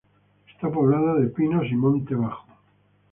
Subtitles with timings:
[0.51, 2.47] Está poblada de pinos y monte bajo.